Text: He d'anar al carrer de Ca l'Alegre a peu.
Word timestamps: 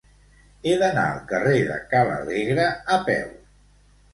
He 0.69 0.71
d'anar 0.83 1.03
al 1.09 1.19
carrer 1.33 1.59
de 1.67 1.77
Ca 1.93 2.01
l'Alegre 2.09 2.67
a 2.97 2.99
peu. 3.11 3.29